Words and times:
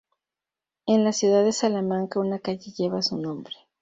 En 0.87 1.03
la 1.03 1.13
ciudad 1.13 1.43
de 1.43 1.51
Salamanca 1.51 2.19
una 2.19 2.39
calle 2.39 2.71
lleva 2.75 3.03
su 3.03 3.17
nombre. 3.17 3.55